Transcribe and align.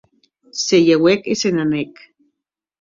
Se 0.63 0.77
lheuèc 0.85 1.21
e 1.31 1.37
se 1.41 1.49
n'anèc. 1.55 1.93